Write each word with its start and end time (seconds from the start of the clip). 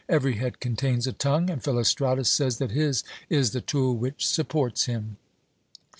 Every 0.09 0.37
head 0.37 0.59
contains 0.59 1.05
a 1.05 1.13
tongue, 1.13 1.51
and 1.51 1.63
Philostratus 1.63 2.25
says 2.27 2.57
that 2.57 2.71
his 2.71 3.03
is 3.29 3.51
the 3.51 3.61
tool 3.61 3.95
which 3.95 4.25
supports 4.25 4.85
him." 4.85 5.17